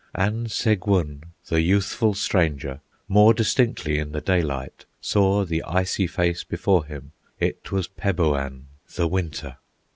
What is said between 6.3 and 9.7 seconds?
before him; It was Peboan, the Winter!